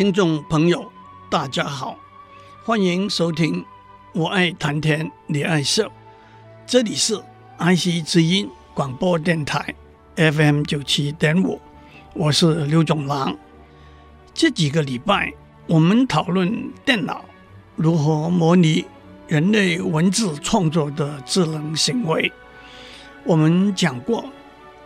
[0.00, 0.90] 听众朋友，
[1.28, 1.94] 大家好，
[2.64, 3.60] 欢迎收听
[4.14, 5.84] 《我爱谈天，你爱笑》，
[6.66, 7.22] 这里是
[7.58, 9.74] 爱惜之音广播电台
[10.16, 11.60] FM 九七点五，
[12.14, 13.36] 我是刘总郎。
[14.32, 15.34] 这几个礼拜，
[15.66, 17.22] 我们讨论电脑
[17.76, 18.86] 如何模拟
[19.28, 22.32] 人类文字创作的智能行为。
[23.24, 24.24] 我们讲过，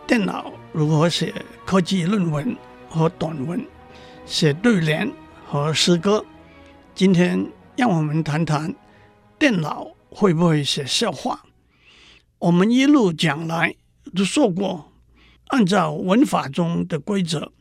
[0.05, 1.33] 电脑如何写
[1.65, 2.53] 科技论文
[2.89, 3.65] 和短文。
[4.25, 5.11] 写对联
[5.45, 6.25] 和诗歌。
[6.95, 8.73] 今天让我们谈谈
[9.37, 11.45] 电脑会不会写笑话。
[12.39, 13.75] 我们一路讲来
[14.15, 14.91] 都说过，
[15.47, 17.51] 按照文法中的规则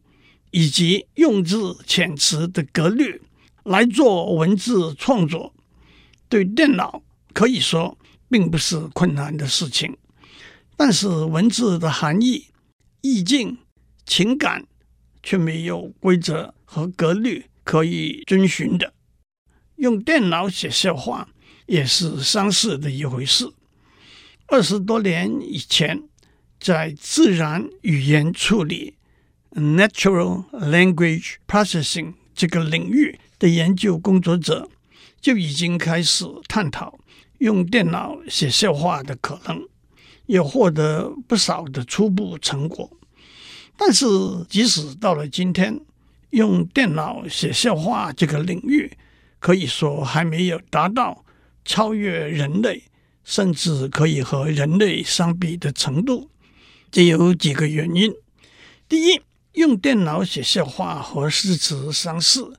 [0.52, 3.20] 以及用字遣词的格律
[3.64, 5.52] 来做文字创作，
[6.30, 7.02] 对电脑
[7.34, 7.98] 可以说
[8.30, 9.96] 并不是困难的事情。
[10.76, 12.46] 但是文字的含义、
[13.02, 13.58] 意境、
[14.06, 14.64] 情感。
[15.26, 18.92] 却没有规则和格律可以遵循的，
[19.76, 21.28] 用电脑写笑话
[21.66, 23.50] 也是相似的一回事。
[24.46, 26.02] 二十多年以前，
[26.60, 28.94] 在自然语言处理
[29.52, 34.68] （natural language processing） 这个领域的研究工作者
[35.20, 36.98] 就已经开始探讨
[37.38, 39.66] 用电脑写笑话的可能，
[40.26, 42.90] 也获得不少的初步成果。
[43.76, 44.06] 但是，
[44.48, 45.80] 即使到了今天，
[46.34, 48.90] 用电脑写笑话这个领域，
[49.38, 51.24] 可以说还没有达到
[51.64, 52.82] 超越人类，
[53.22, 56.28] 甚至可以和人类相比的程度。
[56.90, 58.12] 这有几个原因：
[58.88, 59.20] 第一，
[59.52, 62.52] 用电脑写笑话和诗词相似，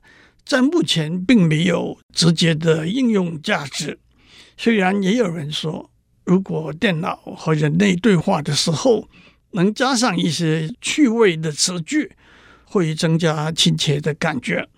[0.44, 3.98] 在目前并没有直接的应用价值。
[4.56, 5.90] 虽然也有人说，
[6.24, 9.06] 如果电脑和人类对话的时候，
[9.50, 12.12] 能加上一些趣味的词句，
[12.68, 14.68] 会增加亲切的感觉。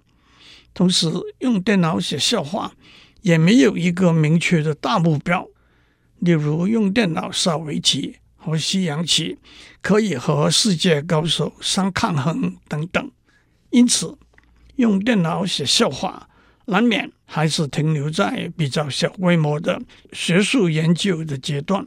[0.73, 2.73] 同时，用电脑写笑话
[3.23, 5.49] 也没有一个明确的大目标，
[6.21, 9.39] 例如用电脑下围棋和西洋棋，
[9.81, 13.11] 可以和世界高手相抗衡等等。
[13.71, 14.17] 因此，
[14.77, 16.29] 用电脑写笑话
[16.67, 19.81] 难免还是停留在比较小规模的
[20.13, 21.85] 学术研究的阶段。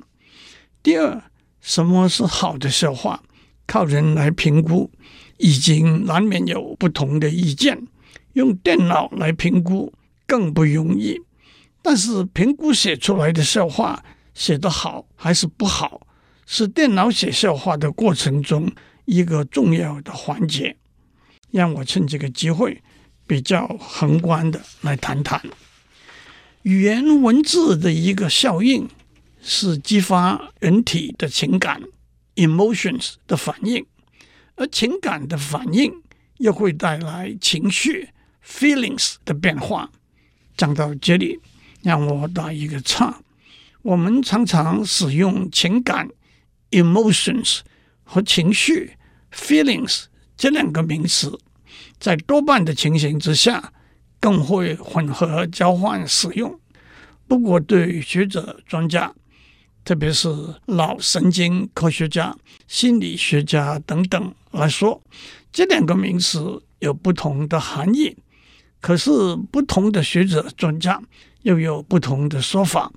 [0.83, 1.23] 第二，
[1.61, 3.23] 什么是好的笑话？
[3.67, 4.91] 靠人来评估，
[5.41, 7.87] 已经难免有不同的意见。
[8.33, 9.91] 用电脑来评估
[10.25, 11.19] 更不容易。
[11.81, 14.03] 但是评估写出来的笑话
[14.33, 16.07] 写得好还是不好，
[16.45, 18.71] 是电脑写笑话的过程中
[19.05, 20.77] 一个重要的环节。
[21.49, 22.81] 让我趁这个机会
[23.27, 25.41] 比较宏观的来谈谈
[26.61, 28.87] 语言文字的一个效应。
[29.43, 31.81] 是激发人体的情感
[32.35, 33.83] （emotions） 的反应，
[34.61, 35.91] 而情感的反应
[36.37, 38.09] 又会带来情绪
[38.45, 39.89] （feelings） 的变化。
[40.55, 41.39] 讲到这里，
[41.81, 43.21] 让我打一个岔。
[43.81, 46.07] 我们常常使用情感
[46.69, 47.61] （emotions）
[48.03, 48.91] 和情绪
[49.33, 50.03] （feelings）
[50.37, 51.39] 这两个名词，
[51.99, 53.73] 在多半的情形之下，
[54.19, 56.59] 更会混合交换使用。
[57.27, 59.11] 不过，对学者专家，
[59.83, 60.29] 特别是
[60.67, 65.01] 脑神经科学家、心理学家等等来说，
[65.51, 68.15] 这两个名词有不同的含义。
[68.79, 69.11] 可是，
[69.51, 71.01] 不同的学者专家
[71.43, 72.91] 又有不同的说法。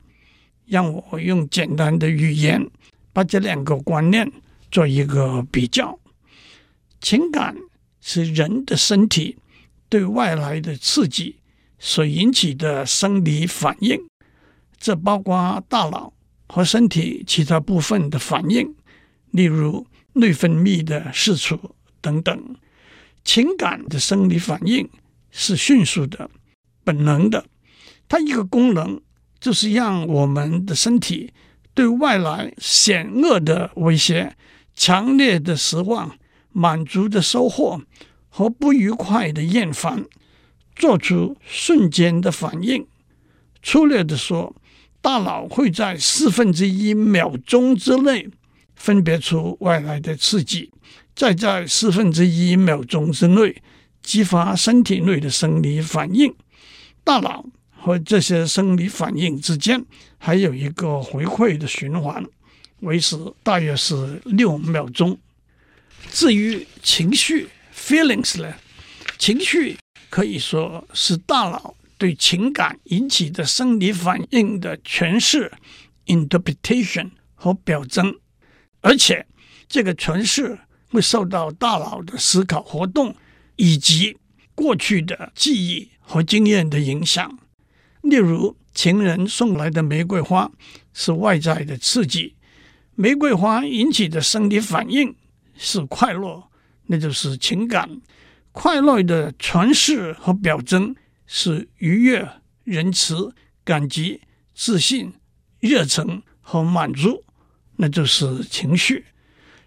[0.66, 2.70] 让我用简单的语言
[3.12, 4.32] 把这两个观念
[4.70, 5.98] 做一个比较。
[7.00, 7.54] 情感
[8.00, 9.36] 是人的身体
[9.90, 11.36] 对外来的刺激
[11.78, 14.00] 所引起的生理反应，
[14.78, 16.12] 这包括大脑。
[16.46, 18.74] 和身体其他部分的反应，
[19.30, 22.56] 例如内分泌的释出等等。
[23.22, 24.88] 情感的生理反应
[25.30, 26.30] 是迅速的、
[26.82, 27.46] 本能的，
[28.08, 29.00] 它一个功能
[29.40, 31.32] 就是让我们的身体
[31.72, 34.36] 对外来险恶的威胁、
[34.74, 36.18] 强烈的失望、
[36.52, 37.80] 满足的收获
[38.28, 40.04] 和不愉快的厌烦，
[40.76, 42.86] 做出瞬间的反应。
[43.62, 44.54] 粗略地说，
[45.00, 48.28] 大脑会在四分之一秒钟之内
[48.84, 50.70] 分别出外来的刺激，
[51.16, 53.62] 再在四分之一秒钟之内
[54.02, 56.34] 激发身体内的生理反应。
[57.02, 59.82] 大脑和这些生理反应之间
[60.18, 62.22] 还有一个回馈的循环，
[62.80, 65.18] 维持大约是六秒钟。
[66.10, 68.52] 至于情绪 （feelings） 呢，
[69.16, 69.78] 情绪
[70.10, 75.50] 可以说是大脑对情感引起的生理反应的诠释
[76.04, 78.14] （interpretation） 和表征。
[78.84, 79.26] 而且，
[79.66, 80.58] 这个诠释
[80.90, 83.16] 会受到大脑的思考活动
[83.56, 84.18] 以及
[84.54, 87.38] 过去的记忆和经验的影响。
[88.02, 90.52] 例如，情人送来的玫瑰花
[90.92, 92.34] 是外在的刺激，
[92.94, 95.16] 玫瑰花引起的生理反应
[95.56, 96.44] 是快乐，
[96.88, 98.02] 那就是情感。
[98.52, 100.94] 快乐的诠释和表征
[101.26, 102.28] 是愉悦、
[102.64, 103.34] 仁慈、
[103.64, 104.20] 感激、
[104.54, 105.14] 自信、
[105.58, 107.24] 热忱和满足。
[107.76, 109.04] 那就是情绪，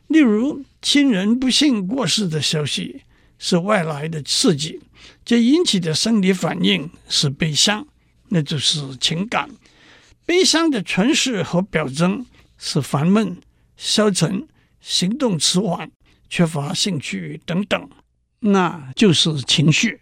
[0.08, 3.02] 例如亲人不幸过世的消息
[3.38, 4.80] 是外来的刺激，
[5.26, 7.86] 这引起的生理反应是悲伤，
[8.30, 9.50] 那就是情感。
[10.26, 12.26] 悲伤的诠释和表征
[12.58, 13.38] 是烦闷、
[13.76, 14.48] 消沉、
[14.82, 15.90] 行动迟缓、
[16.30, 17.90] 缺乏兴趣等等，
[18.40, 20.02] 那就是情绪。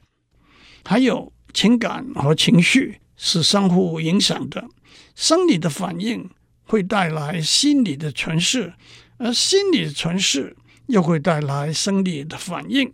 [0.84, 4.68] 还有情感和情绪是相互影响的，
[5.16, 6.30] 生理的反应。
[6.66, 8.74] 会带来心理的诠释，
[9.18, 10.56] 而心理的诠释
[10.88, 12.92] 又会带来生理的反应。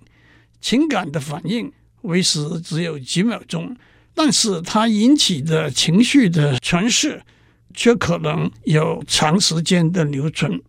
[0.59, 1.71] 情感的反应
[2.03, 3.75] 为时只有几秒钟，
[4.13, 7.23] 但是它引起的情绪的诠释
[7.73, 10.61] 却可能有长时间的留存。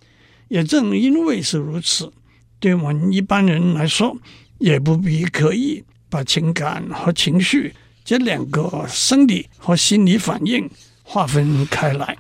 [0.49, 2.13] 也正因为是如此，
[2.59, 4.17] 对我们一般人来说，
[4.59, 10.71] 也不必刻意把情感和情绪这两个生理和心理反应
[11.03, 12.17] 划分开来。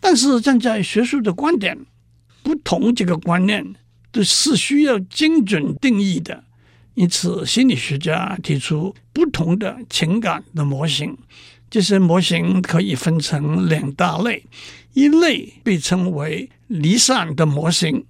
[0.00, 1.78] 但是站在学术的观点，
[2.42, 3.74] 不同这个观念
[4.10, 6.44] 都是需要精准定义的。
[6.94, 11.16] 因此，心理学家提出不同的情感的模型。
[11.70, 14.44] 这些模型可以分成两大类，
[14.94, 18.04] 一类被称为离散的模型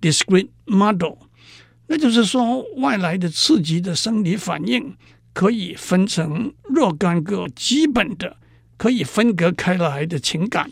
[0.00, 1.18] （discrete model），
[1.88, 4.96] 那就是说，外来的刺激的生理反应
[5.34, 8.38] 可以分成若干个基本的、
[8.78, 10.70] 可以分隔开来的情感。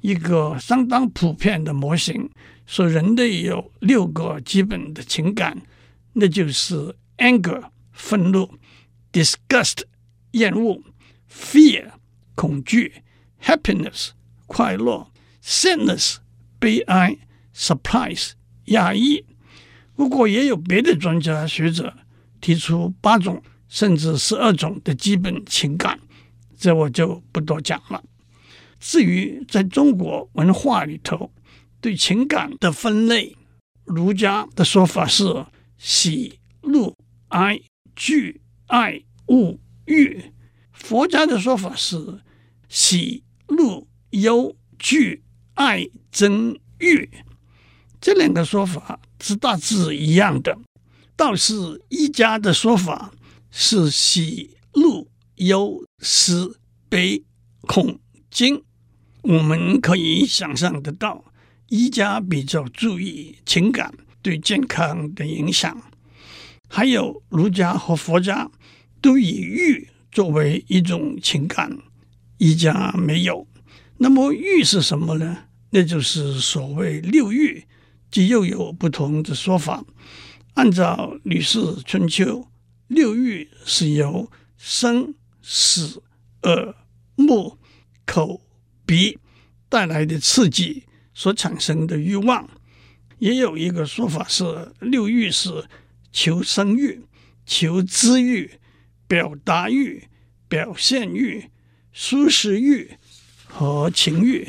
[0.00, 2.30] 一个相当普遍的模型
[2.66, 5.60] 说，人类有六个基本的情感，
[6.14, 8.58] 那就是 anger 愤怒、
[9.12, 9.82] disgust
[10.32, 10.82] 厌恶、
[11.30, 11.90] fear
[12.34, 13.02] 恐惧、
[13.42, 14.10] happiness
[14.46, 15.10] 快乐、
[15.44, 16.16] sadness
[16.58, 17.18] 悲哀、
[17.54, 18.30] surprise
[18.66, 19.24] 压抑。
[19.94, 21.94] 不过也有别的专家学者
[22.40, 26.00] 提出八种甚至十二种的基本情感，
[26.56, 28.02] 这我就不多讲了。
[28.80, 31.30] 至于在中国文化里头，
[31.80, 33.36] 对情感的分类，
[33.84, 35.46] 儒家的说法是
[35.76, 36.96] 喜、怒、
[37.28, 37.60] 哀、
[37.94, 40.32] 惧、爱、恶、欲；
[40.72, 42.20] 佛家的说法是
[42.68, 45.22] 喜、怒、忧、惧、
[45.54, 47.10] 爱、憎、欲。
[48.00, 50.58] 这两个说法是大致一样的，
[51.16, 53.12] 倒是一家的说法
[53.50, 57.22] 是喜、怒、忧、思、悲、
[57.60, 58.00] 恐、
[58.30, 58.64] 惊。
[59.22, 61.24] 我们可以想象得到，
[61.68, 65.82] 医家比较注意情感对健康的影响，
[66.68, 68.50] 还有儒家和佛家
[69.00, 71.78] 都以欲作为一种情感，
[72.38, 73.46] 医家没有。
[73.98, 75.44] 那么欲是什么呢？
[75.70, 77.64] 那就是所谓六欲，
[78.10, 79.84] 即又有不同的说法。
[80.54, 82.24] 按照《吕氏春秋》，
[82.88, 86.02] 六欲是由生、死、
[86.42, 86.74] 耳、
[87.14, 87.58] 目、
[88.04, 88.40] 口。
[88.90, 89.16] 鼻
[89.68, 90.82] 带来的刺激
[91.14, 92.50] 所产生的欲望，
[93.20, 95.64] 也有一个说法是六欲是
[96.10, 97.04] 求生欲、
[97.46, 98.50] 求知欲、
[99.06, 100.08] 表达欲、
[100.48, 101.50] 表现欲、
[101.92, 102.90] 舒适欲
[103.44, 104.48] 和情欲。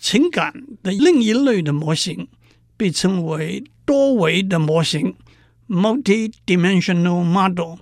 [0.00, 2.28] 情感的另一类的模型
[2.74, 5.14] 被称为多维的模型
[5.68, 7.80] （multi-dimensional model），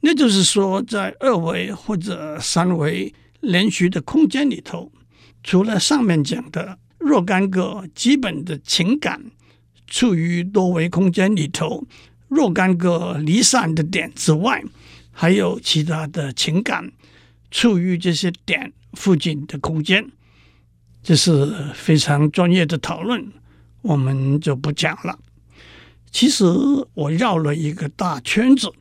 [0.00, 3.14] 那就是说，在二维或者三维
[3.46, 4.92] 连续的空间里头。
[5.42, 9.30] 除了上面讲的若干个基本的情感
[9.86, 11.86] 处于多维空间里头，
[12.28, 14.64] 若干个离散的点之外，
[15.12, 16.90] 还有其他的情感
[17.50, 20.10] 处于这些点附近的空间，
[21.02, 23.32] 这是非常专业的讨论，
[23.82, 25.18] 我们就不讲了。
[26.10, 26.44] 其实
[26.94, 28.72] 我绕了一个大圈子，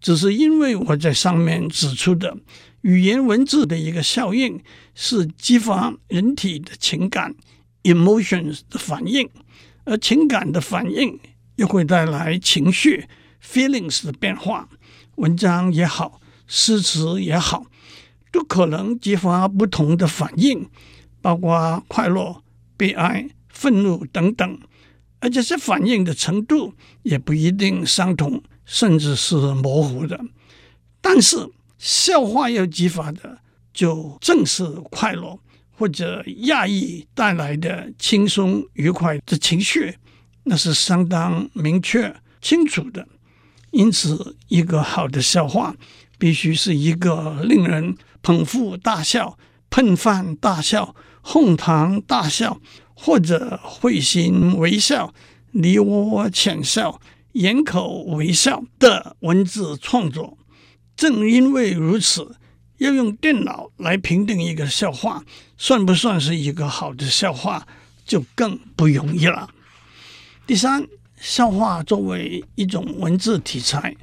[0.00, 2.36] 只是因为我在上面指出的。
[2.82, 4.62] 语言文字的一个效应
[4.94, 7.34] 是激发人体的情感
[7.82, 9.28] emotions 的反应，
[9.84, 11.18] 而情感的反应
[11.56, 13.06] 又会带来情绪
[13.44, 14.68] feelings 的变化。
[15.16, 17.66] 文章也好，诗词也好，
[18.30, 20.68] 都可能激发不同的反应，
[21.20, 22.44] 包括快乐、
[22.76, 24.60] 悲哀、愤怒等等，
[25.18, 30.20] 而这些反应的程度也不一定相同，甚至是模糊的。
[31.00, 31.48] 但是
[31.78, 33.38] 笑话要激发的，
[33.72, 39.96] 就正是快乐或者压抑带来的轻松愉快的情绪，
[40.44, 43.08] 那是相当明确清楚的。
[43.70, 45.74] 因此，一个好的笑话
[46.18, 49.38] 必须是一个令人捧腹大笑、
[49.70, 52.60] 喷饭大笑、哄堂大笑，
[52.94, 55.14] 或者会心微笑、
[55.52, 57.00] 梨涡浅笑、
[57.38, 60.36] 掩口微笑的文字创作。
[60.96, 62.36] 正因为如此，
[62.78, 65.24] 要用电脑来评定一个笑话
[65.56, 67.66] 算不算是一个好的笑话，
[68.04, 69.50] 就更不容易了。
[70.46, 70.86] 第三。
[71.20, 73.96] 笑话作为一种文字题材，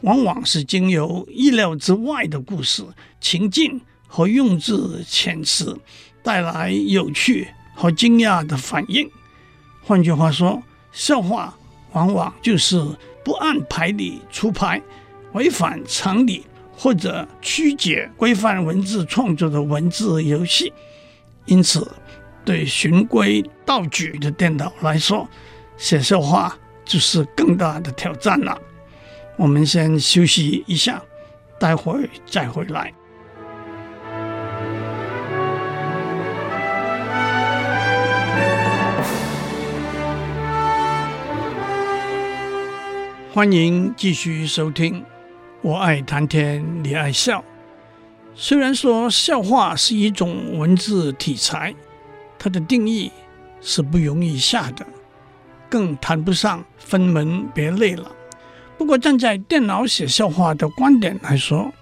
[0.00, 2.82] 往往是经由意料之外的故事
[3.20, 5.78] 情境和用字遣词
[6.22, 9.06] 带来有趣和惊讶的反应。
[9.82, 11.54] 换句话说，笑话
[11.92, 12.84] 往往就是
[13.24, 14.80] 不按牌理出牌、
[15.32, 16.44] 违反常理
[16.76, 20.72] 或者曲解规范文字创作的文字游戏。
[21.46, 21.90] 因此，
[22.44, 25.28] 对循规蹈矩的电脑来说，
[25.76, 26.58] 写笑话。
[26.84, 28.60] 就是更大的挑战了。
[29.36, 31.00] 我们先休息一下，
[31.56, 32.92] 待会再回来。
[43.34, 45.02] 欢迎继续收听。
[45.62, 47.42] 我爱谈天，你爱笑。
[48.34, 51.74] 虽然说笑话是一种文字题材，
[52.38, 53.10] 它的定义
[53.62, 54.86] 是不容易下的。
[55.70, 58.12] 更谈不上分门别类了。
[58.76, 61.72] 不过，站在电脑写笑话的观点来说，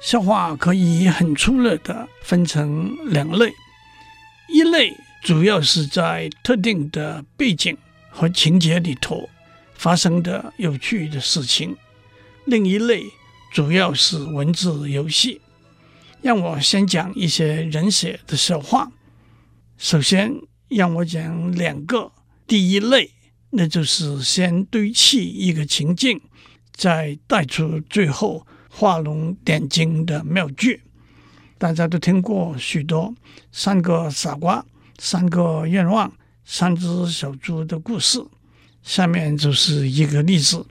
[0.00, 3.52] 笑话可以很粗略地分成两类：
[4.48, 7.76] 一类主要是在特定的背景
[8.10, 9.28] 和情节里头
[9.80, 11.74] 发生的有趣的事情；
[12.44, 13.02] 另一类
[13.50, 15.40] 主要是文字游戏。
[16.20, 18.92] 让我先讲一些人写的笑话。
[19.78, 20.34] 首先，
[20.68, 22.12] 让我讲两个。
[22.46, 23.10] 第一类。
[23.52, 26.20] 那就是先堆砌一个情境，
[26.72, 30.82] 再带出最后画龙点睛的妙句。
[31.56, 33.14] 大家都听过许多
[33.50, 34.64] 三个傻瓜、
[34.98, 36.12] 三个愿望、
[36.44, 38.22] 三只小猪的故事。
[38.82, 40.66] 下面就是一个例子：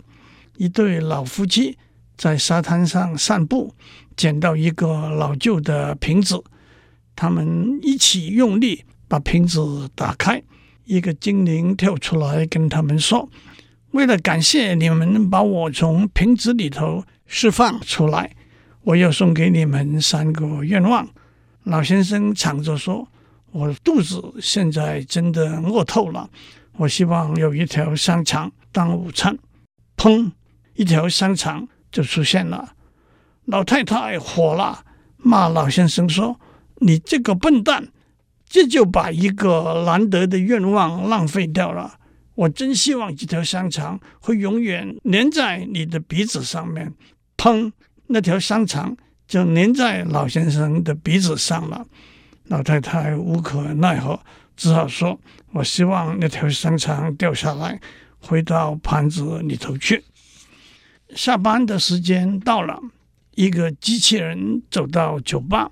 [0.57, 1.77] 一对老夫妻
[2.17, 3.73] 在沙滩上散步，
[4.17, 6.43] 捡到一个老旧的瓶子，
[7.15, 10.41] 他们一起用力把瓶子打开。
[10.85, 13.29] 一个精灵跳出来跟他们说
[13.91, 18.35] ：“为了感谢你们把我从瓶子里头释放出来，
[18.81, 21.07] 我要送给你们三个愿望。”
[21.65, 23.07] 老先生抢着说
[23.51, 26.27] ：“我肚子现在真的饿透了，
[26.79, 29.37] 我希望有一条香肠当午餐。”
[29.95, 30.31] 砰！
[30.75, 32.73] 一条香肠就出现了。
[33.45, 34.83] 老太太火了，
[35.17, 36.39] 骂老先生说
[36.79, 37.89] ：“你这个笨蛋！”
[38.47, 41.99] 这就把一个难得的愿望浪费掉了。
[42.33, 46.93] 我真希望这条香肠会永远粘在你的鼻子上面。
[47.37, 47.71] 砰！
[48.07, 48.95] 那条香肠
[49.27, 51.85] 就粘在老先生的鼻子上了。
[52.49, 54.19] 老太太无可奈何，
[54.57, 55.19] 只好说
[55.53, 57.79] ：“我希望那条香肠掉下来，
[58.19, 60.03] 回到盘子里头去。”
[61.15, 62.81] 下班的时间到了，
[63.35, 65.71] 一个机器人走到酒吧，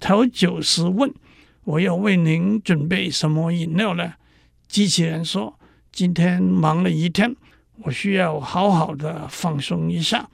[0.00, 1.12] 调酒师问。
[1.64, 4.12] 我要为您准备什么饮料呢？
[4.68, 5.58] 机器人说
[5.90, 7.34] ：“今天忙了一天，
[7.84, 10.28] 我需要好好的放松一下。”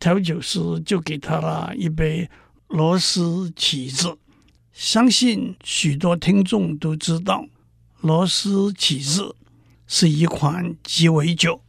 [0.00, 2.28] 调酒师就给他了一杯
[2.66, 4.18] 螺丝起子。
[4.74, 7.46] 相信许多听众都知道，
[8.00, 9.34] 螺丝起子
[9.86, 11.62] 是一款鸡尾酒，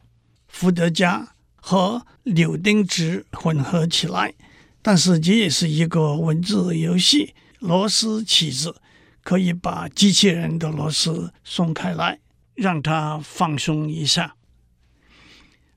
[0.47, 4.33] 伏特加和柳丁汁混合起来。
[4.81, 8.75] 但是这也是一个文字游戏，螺丝起子。
[9.23, 12.19] 可以把机器人的螺丝松开来，
[12.53, 14.35] 让它放松一下。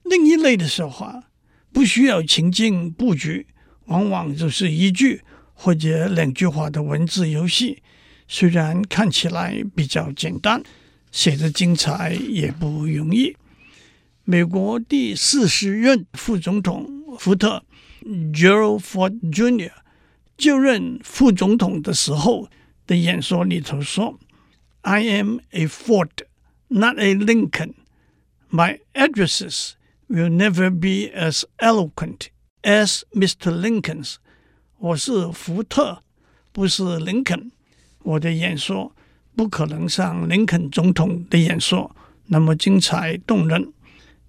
[0.03, 1.25] 另一类的说话
[1.73, 3.47] 不需要情境布局，
[3.87, 5.23] 往往就是一句
[5.61, 7.83] 或者两句话的文字游戏。
[8.29, 10.63] 虽然看起来比较简单，
[11.11, 13.37] 写得精彩也不容易。
[14.23, 16.89] 美国第四十任副总统
[17.19, 17.65] 福特
[18.33, 19.73] （Gerald Ford Jr.）
[20.37, 22.49] 就任副总统的时候。
[22.89, 24.19] 的演说里头说
[24.81, 26.09] I am a Ford,
[26.69, 27.75] not a Lincoln.
[28.51, 29.73] My addresses
[30.09, 32.29] will never be as eloquent
[32.63, 33.53] as Mr.
[33.53, 34.15] Lincoln's.
[34.81, 36.01] 我是福特，
[36.53, 37.51] 不是林肯。
[38.05, 38.93] 我的演说
[39.35, 41.91] 不可能像林肯总统的演说
[42.27, 43.73] 那么精彩动人。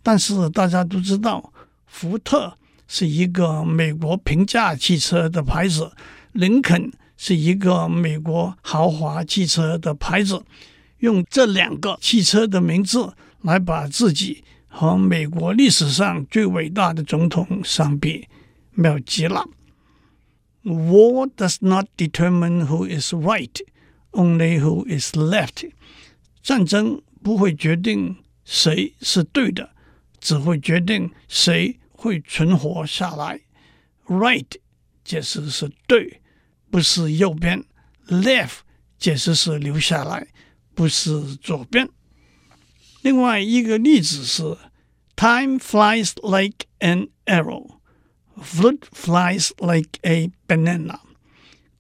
[0.02, 1.54] 但是大家都知道，
[1.86, 5.92] 福特是一个美国平价汽车的牌子，
[6.32, 10.42] 林肯是一个美国豪华汽车的牌子。
[10.98, 13.14] 用这两个汽车的名字
[13.44, 18.28] 来把自己和美国历史上最伟大的总统相比，
[18.74, 19.46] 妙极了。
[20.63, 23.61] War does not determine who is right,
[24.13, 25.71] only who is left。
[26.43, 29.71] 战争不会决定谁是对的，
[30.21, 33.41] 只会决定谁会存活下来。
[34.07, 34.47] Right
[35.05, 36.21] 解释是对，
[36.71, 37.63] 不是右边；
[38.09, 38.59] left
[38.99, 40.29] 解释是留下来。
[40.75, 41.89] 不是左边。
[43.03, 44.43] 另外一个例子是：
[45.15, 47.77] Time flies like an arrow,
[48.44, 51.00] Fruit flies like a banana。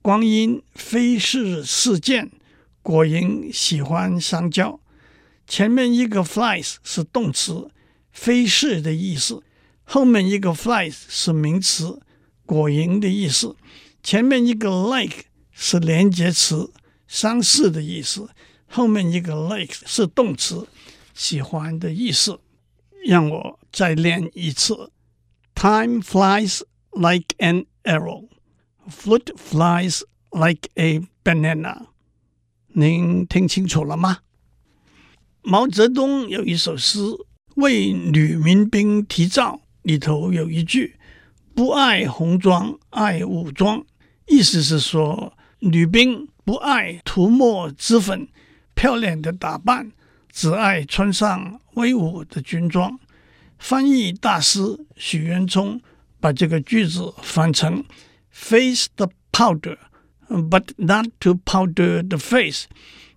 [0.01, 2.31] 光阴飞逝似箭，
[2.81, 4.79] 果蝇喜欢香蕉。
[5.45, 7.69] 前面一个 flies 是动词，
[8.11, 9.41] 飞逝的意思；
[9.83, 11.99] 后面一个 flies 是名词，
[12.45, 13.55] 果蝇的意思。
[14.01, 16.71] 前面一个 like 是连接词，
[17.07, 18.29] 相似的意思。
[18.67, 20.67] 后面一个 like 是动词，
[21.13, 22.39] 喜欢的意思。
[23.05, 24.91] 让我再练一次
[25.59, 26.61] ：Time flies
[26.93, 28.29] like an arrow,
[28.89, 31.87] fruit flies like a banana。
[32.67, 34.19] 您听清楚了吗？
[35.41, 36.99] 毛泽东有一首诗
[37.55, 40.95] 《为女民兵题造》，里头有一句
[41.53, 43.85] ：“不爱红装爱武装”，
[44.27, 48.29] 意思是说女兵不爱涂抹脂粉。
[48.73, 49.91] 漂亮的打扮，
[50.31, 52.97] 只爱穿上威武的军装。
[53.59, 55.79] 翻译大师许渊冲
[56.19, 57.85] 把这个句子翻成
[58.31, 59.77] ：Face the powder,
[60.27, 62.63] but not to powder the face。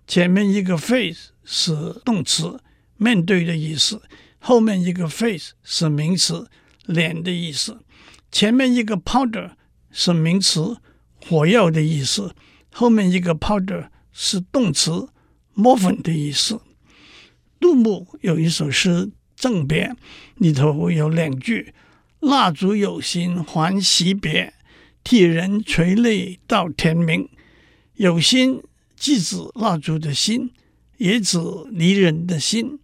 [0.05, 1.73] 前面一个 face 是
[2.05, 2.59] 动词，
[2.97, 4.01] 面对的意思；
[4.37, 6.47] 后面一个 face 是名词，
[6.85, 7.79] 脸的意思。
[8.31, 9.51] 前面一个 powder
[9.89, 10.77] 是名词，
[11.25, 12.31] 火药的意思；
[12.71, 15.09] 后面一个 powder 是动词。
[15.55, 16.59] 磨粉的意思。
[17.59, 19.05] 杜牧有一首诗
[19.43, 19.89] 《赠别》，
[20.35, 21.73] 里头有两句
[22.21, 24.53] ：“蜡烛有心还惜别，
[25.03, 27.27] 替人垂泪到天明。”
[27.95, 28.63] 有心
[28.95, 30.49] 既指蜡烛的心，
[30.95, 31.37] 也指
[31.71, 32.79] 离人的心；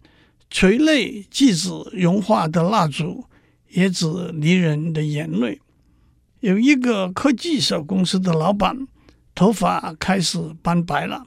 [0.50, 3.24] 垂泪既指融化的蜡烛，
[3.70, 5.58] 也指离人的眼泪。
[6.40, 8.86] 有一个科技小公司的老板，
[9.34, 11.24] 头发开始斑白了。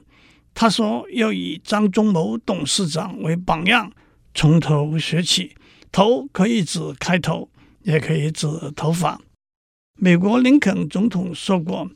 [0.54, 3.90] 他说：“要以张忠谋董事长为榜样，
[4.34, 5.54] 从头学起。
[5.92, 7.48] 头可以指开头，
[7.82, 9.20] 也可以指头发。”
[9.96, 11.88] 美国林肯总统说过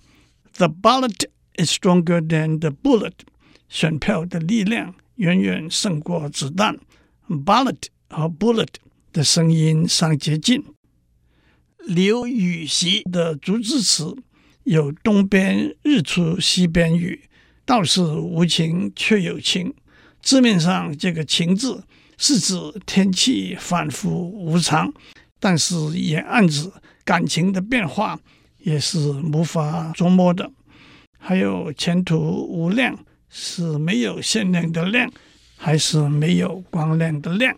[0.56, 3.14] ：“The ballot is stronger than the bullet。”
[3.68, 6.78] 选票的力量远远胜过子弹。
[7.28, 8.68] Ballot 和 bullet
[9.12, 10.64] 的声音相接近。
[11.84, 14.16] 刘禹锡的竹枝词
[14.62, 17.24] 有“东边日出西边雨”。
[17.66, 19.74] 道是无晴却有晴，
[20.22, 21.84] 字面上这个“晴”字
[22.18, 22.54] 是指
[22.84, 24.92] 天气反复无常，
[25.40, 26.70] 但是也暗指
[27.04, 28.20] 感情的变化
[28.58, 28.98] 也是
[29.32, 30.50] 无法捉摸的。
[31.18, 32.98] 还有前途无量，
[33.30, 35.10] 是没有限量的量，
[35.56, 37.56] 还是没有光亮的亮？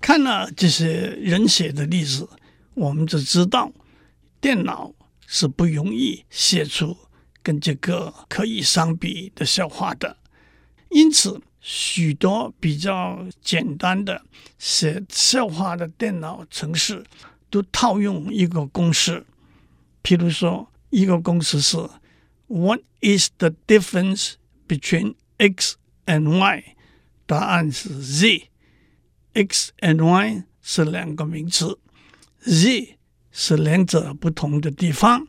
[0.00, 2.28] 看了这些人写的例子，
[2.74, 3.72] 我们就知道
[4.40, 4.92] 电脑
[5.26, 6.96] 是不容易写出。
[7.42, 10.16] 跟这个可以相比的笑话的，
[10.90, 14.22] 因此许多比较简单的
[14.56, 17.04] 写笑话的电脑程式
[17.50, 19.26] 都套用一个公式。
[20.04, 21.76] 譬如说，一个公式是
[22.46, 24.34] “What is the difference
[24.68, 25.74] between X
[26.04, 26.76] and Y？”
[27.26, 28.48] 答案是 Z。
[29.34, 31.80] X and Y 是两个名词
[32.44, 32.96] ，Z
[33.32, 35.26] 是两者不同的地方。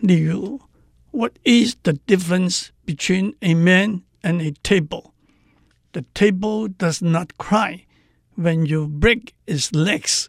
[0.00, 0.60] 例如。
[1.10, 5.14] What is the difference between a man and a table?
[5.97, 7.85] The table does not cry
[8.35, 10.27] when you break its legs.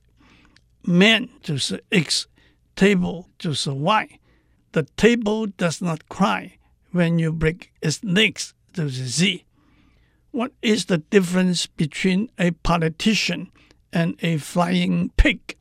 [0.86, 6.58] Man 就是 X，table 就是 Y。The table does not cry
[6.92, 13.48] when you break its legs 就是 Z。What is the difference between a politician
[13.92, 15.56] and a flying pig?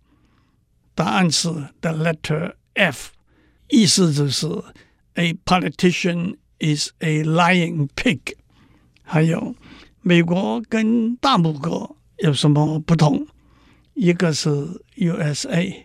[0.96, 1.50] 答案是
[1.82, 3.12] the letter F，
[3.70, 4.48] 意思就是。
[5.16, 8.36] A politician is a lying pig。
[9.04, 9.56] 还有
[10.01, 13.27] 美国跟大拇哥有什么不同？
[13.95, 14.51] 一个是
[14.97, 15.85] USA，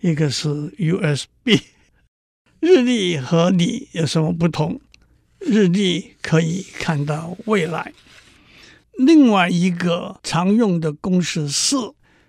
[0.00, 1.60] 一个是 USB。
[2.60, 4.80] 日历和你有什么不同？
[5.40, 7.92] 日历可以看到未来。
[8.96, 11.76] 另外一个常用的公式是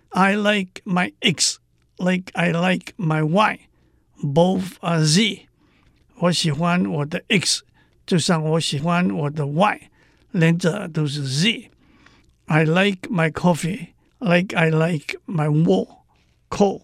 [0.10, 1.58] I like my X
[1.98, 3.60] like I like my Y,
[4.22, 5.48] both are Z。
[6.18, 7.64] 我喜欢我的 X，
[8.06, 9.89] 就像我喜欢我的 Y，
[10.33, 16.05] 两者都是 Z。I like my coffee like I like my war,
[16.49, 16.83] cold。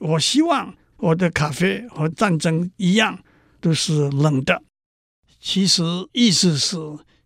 [0.00, 3.22] 我希望我的咖啡和战争一样，
[3.60, 4.62] 都是冷的。
[5.40, 5.82] 其实
[6.12, 6.76] 意思是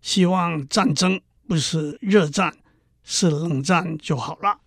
[0.01, 1.21] 希望战争。
[1.49, 2.55] 不是热战，
[3.05, 4.61] 是冷战就好了。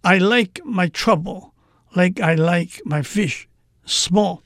[0.00, 1.50] I like my trouble
[1.90, 3.42] like I like my fish
[3.84, 4.40] small。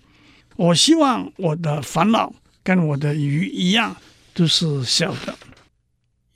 [0.56, 2.34] 我希望我的烦恼
[2.64, 3.96] 跟我的鱼一样，
[4.34, 5.38] 都是小的。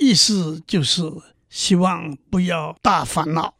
[0.07, 1.03] 意思就是
[1.49, 3.55] 希望不要大烦恼。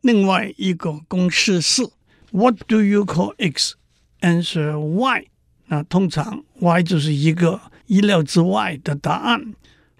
[0.00, 1.82] 另外一个公式是
[2.30, 3.74] What do you call X?
[4.20, 5.26] Answer Y。
[5.66, 9.54] 那通常 Y 就是一个意料之外的答案。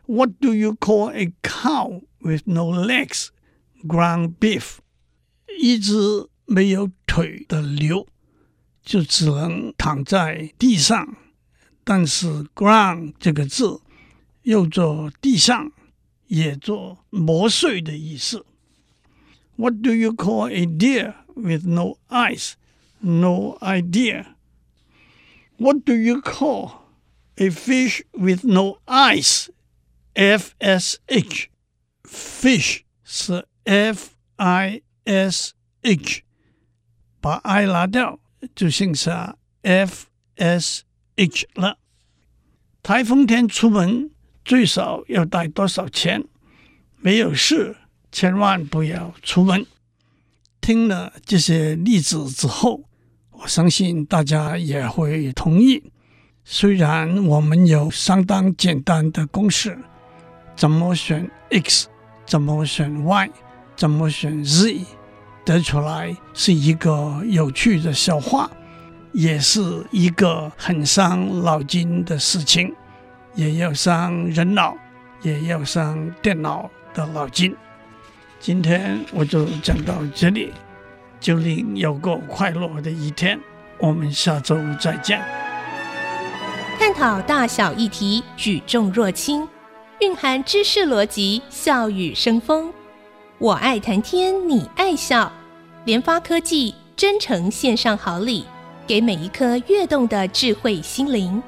[0.07, 3.31] What do you call a cow with no legs?
[3.85, 4.77] Ground beef。
[5.59, 5.95] 一只
[6.47, 8.07] 没有腿的牛，
[8.85, 11.17] 就只能躺在地上。
[11.83, 13.81] 但是 ground 这个字
[14.44, 15.72] 又做地上，
[16.28, 18.46] 也做磨碎的意思。
[19.56, 22.54] What do you call a deer with no eyes?
[23.00, 24.36] No idea.
[25.58, 26.72] What do you call
[27.36, 29.50] a fish with no eyes?
[30.14, 36.24] F S H，fish 是 F I S H，
[37.22, 38.20] 把 I 拿掉
[38.56, 40.06] 就剩下 F
[40.36, 40.84] S
[41.16, 41.80] H 了。
[42.82, 44.12] 台风天出门
[44.45, 46.25] 最少要带多少钱？
[47.01, 47.77] 没有事，
[48.11, 49.67] 千万不要出门。
[50.61, 52.85] 听了这些例子之后，
[53.31, 55.83] 我相信大家也会同意。
[56.45, 59.79] 虽然我们有相当简单的公式。
[60.55, 61.89] 怎么选 X？
[62.27, 63.31] 怎么选 Y？
[63.75, 64.85] 怎么选 Z？
[65.45, 68.51] 得出来是一个有趣的笑话，
[69.13, 72.73] 也是一个很伤脑筋的事情，
[73.35, 74.77] 也要伤人脑，
[75.23, 77.55] 也要伤电脑的脑筋。
[78.39, 80.53] 今天我就讲到这里，
[81.21, 83.39] 祝您有个快乐的一天，
[83.79, 85.23] 我们下周再见。
[86.79, 89.49] 探讨大小议题，举重若轻。
[90.01, 92.73] 蕴含知识逻辑，笑语生风。
[93.39, 95.33] 我爱谈天，你爱笑。
[95.85, 98.45] 联发科技真诚献上好礼，
[98.87, 101.41] 给每一颗跃动的智慧心灵。